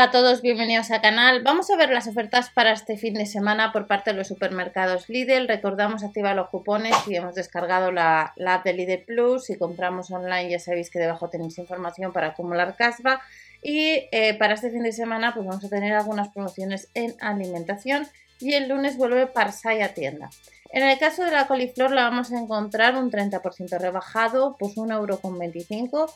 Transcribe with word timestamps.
Hola 0.00 0.08
a 0.08 0.12
todos, 0.12 0.40
bienvenidos 0.40 0.90
al 0.92 1.02
canal. 1.02 1.42
Vamos 1.42 1.68
a 1.68 1.76
ver 1.76 1.90
las 1.90 2.08
ofertas 2.08 2.48
para 2.48 2.72
este 2.72 2.96
fin 2.96 3.12
de 3.12 3.26
semana 3.26 3.70
por 3.70 3.86
parte 3.86 4.12
de 4.12 4.16
los 4.16 4.28
supermercados 4.28 5.10
Lidl. 5.10 5.46
Recordamos 5.46 6.02
activar 6.02 6.34
los 6.34 6.48
cupones 6.48 6.96
si 7.04 7.16
hemos 7.16 7.34
descargado 7.34 7.92
la, 7.92 8.32
app 8.46 8.64
de 8.64 8.72
Lidl 8.72 9.04
Plus. 9.04 9.44
Si 9.44 9.58
compramos 9.58 10.10
online 10.10 10.48
ya 10.48 10.58
sabéis 10.58 10.88
que 10.88 10.98
debajo 10.98 11.28
tenéis 11.28 11.58
información 11.58 12.14
para 12.14 12.28
acumular 12.28 12.76
casva. 12.76 13.20
Y 13.62 14.08
eh, 14.10 14.34
para 14.38 14.54
este 14.54 14.70
fin 14.70 14.84
de 14.84 14.92
semana 14.92 15.34
pues 15.34 15.44
vamos 15.44 15.62
a 15.66 15.68
tener 15.68 15.92
algunas 15.92 16.30
promociones 16.30 16.88
en 16.94 17.14
alimentación 17.20 18.08
y 18.38 18.54
el 18.54 18.70
lunes 18.70 18.96
vuelve 18.96 19.26
Parsai 19.26 19.82
a 19.82 19.92
tienda. 19.92 20.30
En 20.72 20.82
el 20.82 20.98
caso 20.98 21.26
de 21.26 21.32
la 21.32 21.46
coliflor 21.46 21.90
la 21.90 22.04
vamos 22.04 22.32
a 22.32 22.38
encontrar 22.38 22.96
un 22.96 23.10
30% 23.10 23.78
rebajado, 23.78 24.56
pues 24.58 24.76
1,25€. 24.76 26.10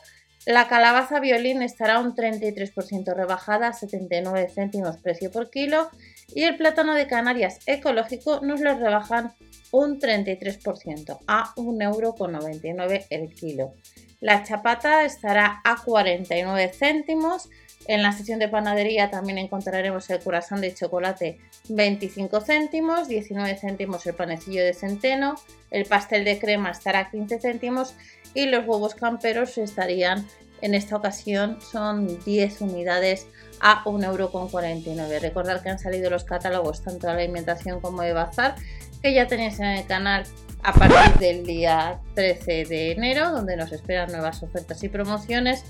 La 0.45 0.67
calabaza 0.67 1.19
violín 1.19 1.63
estará 1.63 1.99
un 1.99 2.15
33% 2.15 3.15
rebajada, 3.15 3.73
79 3.73 4.47
céntimos 4.53 4.97
precio 4.97 5.31
por 5.31 5.49
kilo. 5.49 5.89
Y 6.33 6.43
el 6.43 6.55
plátano 6.55 6.93
de 6.93 7.07
Canarias 7.07 7.59
ecológico 7.65 8.41
nos 8.41 8.61
lo 8.61 8.77
rebajan 8.77 9.33
un 9.71 9.99
33% 9.99 11.19
a 11.25 11.53
1,99€ 11.55 13.07
el 13.09 13.33
kilo. 13.33 13.73
La 14.21 14.43
chapata 14.43 15.03
estará 15.03 15.61
a 15.63 15.77
49 15.83 16.71
céntimos. 16.73 17.49
En 17.87 18.01
la 18.01 18.11
sección 18.11 18.39
de 18.39 18.47
panadería 18.47 19.11
también 19.11 19.37
encontraremos 19.37 20.09
el 20.09 20.19
corazón 20.19 20.61
de 20.61 20.73
chocolate 20.73 21.39
25 21.69 22.41
céntimos, 22.41 23.07
19 23.07 23.55
céntimos 23.57 24.05
el 24.07 24.15
panecillo 24.15 24.63
de 24.63 24.73
centeno, 24.73 25.35
el 25.69 25.85
pastel 25.85 26.25
de 26.25 26.39
crema 26.39 26.71
estará 26.71 26.99
a 26.99 27.11
15 27.11 27.39
céntimos 27.39 27.93
y 28.33 28.47
los 28.47 28.65
huevos 28.65 28.95
camperos 28.95 29.57
estarían 29.57 30.25
en 30.61 30.73
esta 30.73 30.95
ocasión 30.95 31.59
son 31.61 32.23
10 32.23 32.61
unidades 32.61 33.27
a 33.59 33.83
1,49€. 33.83 35.19
Recordad 35.19 35.61
que 35.61 35.69
han 35.69 35.79
salido 35.79 36.09
los 36.09 36.23
catálogos 36.23 36.81
tanto 36.81 37.07
de 37.07 37.13
alimentación 37.13 37.81
como 37.81 38.01
de 38.01 38.13
bazar 38.13 38.55
que 39.01 39.13
ya 39.13 39.27
tenéis 39.27 39.59
en 39.59 39.67
el 39.67 39.85
canal 39.85 40.23
a 40.63 40.73
partir 40.73 41.19
del 41.19 41.45
día 41.45 41.99
13 42.15 42.65
de 42.65 42.91
enero 42.93 43.31
donde 43.31 43.55
nos 43.55 43.71
esperan 43.71 44.11
nuevas 44.11 44.41
ofertas 44.41 44.83
y 44.83 44.89
promociones 44.89 45.63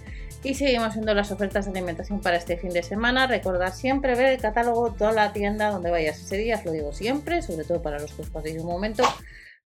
y 0.46 0.54
seguimos 0.54 0.94
viendo 0.94 1.14
las 1.16 1.32
ofertas 1.32 1.66
de 1.66 1.72
alimentación 1.72 2.22
para 2.22 2.38
este 2.38 2.56
fin 2.56 2.70
de 2.70 2.84
semana. 2.84 3.26
Recordad 3.26 3.74
siempre 3.74 4.14
ver 4.16 4.28
el 4.28 4.38
catálogo 4.40 4.94
toda 4.94 5.12
la 5.12 5.34
tienda 5.34 5.72
donde 5.72 5.90
vayas 5.90 6.20
ese 6.20 6.38
día, 6.38 6.58
os 6.58 6.66
lo 6.66 6.72
digo 6.72 6.94
siempre, 6.94 7.42
sobre 7.42 7.66
todo 7.66 7.82
para 7.82 8.00
los 8.00 8.14
que 8.14 8.22
os 8.22 8.30
paséis 8.30 8.62
un 8.62 8.68
momento. 8.68 9.04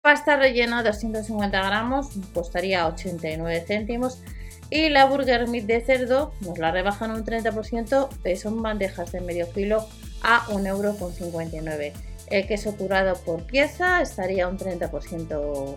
Pasta 0.01 0.35
rellena 0.35 0.81
250 0.81 1.61
gramos 1.63 2.09
costaría 2.33 2.87
89 2.87 3.63
céntimos. 3.67 4.21
Y 4.71 4.89
la 4.89 5.05
Burger 5.05 5.47
Meat 5.47 5.65
de 5.65 5.81
cerdo 5.81 6.33
nos 6.41 6.57
la 6.57 6.71
rebajan 6.71 7.11
un 7.11 7.23
30%, 7.23 8.35
son 8.35 8.63
bandejas 8.63 9.11
de 9.11 9.21
medio 9.21 9.51
kilo 9.51 9.87
a 10.23 10.47
1,59€. 10.47 11.93
El 12.31 12.47
queso 12.47 12.75
curado 12.75 13.13
por 13.23 13.43
pieza 13.43 14.01
estaría 14.01 14.47
un 14.47 14.57
30% 14.57 15.75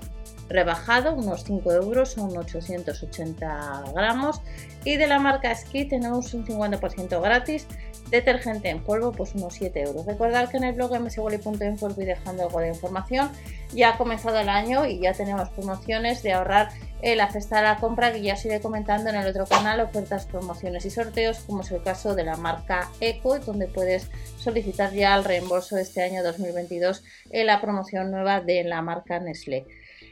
rebajado, 0.49 1.15
unos 1.15 1.45
5 1.45 1.73
euros, 1.73 2.13
son 2.13 2.37
880 2.37 3.85
gramos. 3.95 4.41
Y 4.85 4.97
de 4.97 5.07
la 5.07 5.19
marca 5.19 5.55
Ski 5.55 5.87
tenemos 5.87 6.33
un 6.35 6.47
50% 6.47 7.21
gratis. 7.21 7.67
Detergente 8.11 8.69
en 8.69 8.85
polvo, 8.85 9.11
pues 9.11 9.35
unos 9.35 9.55
7 9.55 9.83
euros. 9.83 10.07
Recordad 10.07 10.49
que 10.49 10.59
en 10.59 10.65
el 10.65 10.75
blog 10.75 10.97
mswally.info 11.01 11.89
voy 11.89 12.05
dejando 12.05 12.45
algo 12.45 12.61
de 12.61 12.69
información. 12.69 13.31
Ya 13.75 13.91
ha 13.91 13.99
comenzado 13.99 14.39
el 14.39 14.49
año 14.49 14.87
y 14.87 15.01
ya 15.01 15.13
tenemos 15.13 15.49
promociones 15.49 16.23
de 16.23 16.33
ahorrar 16.33 16.69
la 17.03 17.31
cesta 17.31 17.57
de 17.57 17.63
la 17.63 17.77
compra 17.77 18.13
que 18.13 18.21
ya 18.21 18.35
os 18.35 18.45
iré 18.45 18.61
comentando 18.61 19.11
en 19.11 19.17
el 19.17 19.27
otro 19.27 19.47
canal, 19.47 19.81
ofertas, 19.81 20.27
promociones 20.27 20.85
y 20.87 20.91
sorteos, 20.91 21.41
como 21.41 21.61
es 21.61 21.71
el 21.71 21.83
caso 21.83 22.15
de 22.15 22.25
la 22.25 22.37
marca 22.37 22.91
Eco, 23.01 23.39
donde 23.39 23.69
puedes 23.69 24.11
solicitar 24.39 24.93
ya 24.93 25.15
el 25.15 25.23
reembolso 25.23 25.77
este 25.77 26.03
año 26.03 26.25
2022 26.25 27.05
en 27.31 27.47
la 27.47 27.61
promoción 27.61 28.11
nueva 28.11 28.41
de 28.41 28.65
la 28.65 28.83
marca 28.83 29.21
Nestlé. 29.21 29.67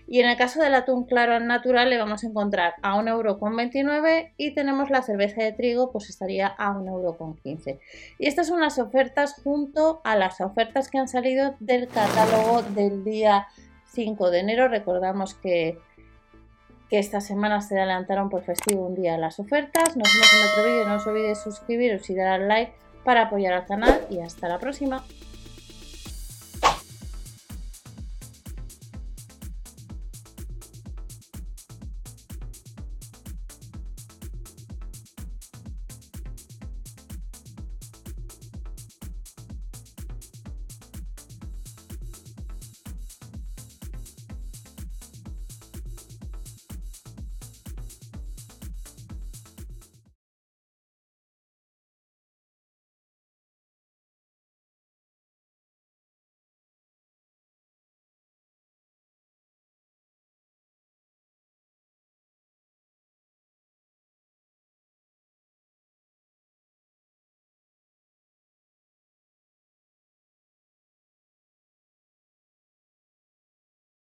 Y 0.07 0.21
en 0.21 0.29
el 0.29 0.37
caso 0.37 0.61
del 0.61 0.75
atún 0.75 1.05
claro 1.05 1.35
al 1.35 1.47
natural 1.47 1.89
le 1.89 1.99
vamos 1.99 2.25
a 2.25 2.27
encontrar 2.27 2.75
a 2.83 2.97
1,29€ 2.97 4.33
y 4.37 4.55
tenemos 4.55 4.91
la 4.91 5.03
cerveza 5.03 5.43
de 5.43 5.53
trigo 5.53 5.91
pues 5.91 6.11
estaría 6.11 6.47
a 6.47 6.73
1,15€. 6.75 7.79
Y 8.19 8.27
estas 8.27 8.49
son 8.49 8.61
las 8.61 8.79
ofertas 8.79 9.35
junto 9.43 10.01
a 10.05 10.17
las 10.17 10.41
ofertas 10.41 10.91
que 10.91 10.99
han 10.99 11.09
salido 11.09 11.55
del 11.61 11.89
catálogo 11.89 12.63
del 12.75 13.03
día 13.05 13.47
5 13.93 14.31
de 14.31 14.41
enero. 14.41 14.69
Recordamos 14.69 15.35
que 15.35 15.79
que 16.89 16.99
esta 16.99 17.21
semana 17.21 17.61
se 17.61 17.79
adelantaron 17.79 18.29
por 18.29 18.43
festivo 18.43 18.87
un 18.87 18.95
día 18.95 19.17
las 19.17 19.41
ofertas. 19.41 19.97
Nos 19.97 20.09
vemos 20.09 20.35
en 20.35 20.51
otro 20.51 20.65
vídeo, 20.65 20.89
no 20.89 20.97
os 20.97 21.07
olvidéis 21.07 21.39
suscribiros 21.39 22.09
y 22.11 22.15
dar 22.15 22.41
al 22.41 22.49
like 22.49 22.73
para 23.05 23.23
apoyar 23.23 23.55
al 23.55 23.67
canal 23.67 24.01
y 24.11 24.21
hasta 24.21 24.49
la 24.49 24.59
próxima. 24.59 25.05